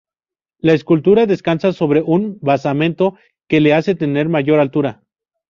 [0.57, 5.03] La escultura descansa sobre un basamento que le hace tener mayor altura.